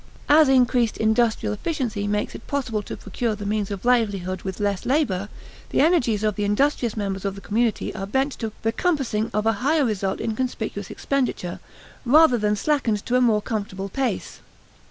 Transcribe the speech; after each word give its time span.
As 0.29 0.49
increased 0.49 0.97
industrial 0.97 1.53
efficiency 1.53 2.07
makes 2.07 2.33
it 2.33 2.47
possible 2.47 2.81
to 2.81 2.97
procure 2.97 3.35
the 3.35 3.45
means 3.45 3.69
of 3.69 3.85
livelihood 3.85 4.41
with 4.41 4.59
less 4.59 4.83
labor, 4.83 5.29
the 5.69 5.81
energies 5.81 6.23
of 6.23 6.35
the 6.35 6.43
industrious 6.43 6.97
members 6.97 7.23
of 7.23 7.35
the 7.35 7.39
community 7.39 7.93
are 7.93 8.07
bent 8.07 8.31
to 8.39 8.51
the 8.63 8.71
compassing 8.71 9.29
of 9.31 9.45
a 9.45 9.51
higher 9.61 9.85
result 9.85 10.19
in 10.19 10.35
conspicuous 10.35 10.89
expenditure, 10.89 11.59
rather 12.03 12.39
than 12.39 12.55
slackened 12.55 13.05
to 13.05 13.15
a 13.15 13.21
more 13.21 13.43
comfortable 13.43 13.89
pace. 13.89 14.39